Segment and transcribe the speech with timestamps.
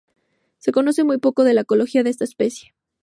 [0.57, 2.73] Se conoce muy poco de la ecología de esta especie.